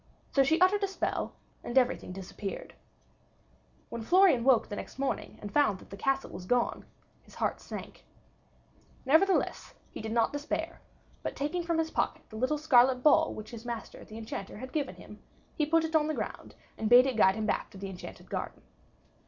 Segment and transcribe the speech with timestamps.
[0.31, 2.73] So she uttered a spell, and everything disappeared.
[3.89, 6.85] When Florian woke the next morning, and found that the castle was gone,
[7.21, 8.03] his heart sank.
[9.05, 10.81] Nevertheless, he did not despair,
[11.21, 14.73] but taking from his pocket the little scarlet ball which his master the Enchanter had
[14.73, 15.19] given him,
[15.55, 18.27] he put it on the ground, and bade it guide him back to the Enchanted
[18.27, 18.63] Garden.